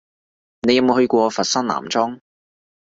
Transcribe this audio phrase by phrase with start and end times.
[0.67, 2.21] 你有冇去過佛山南莊？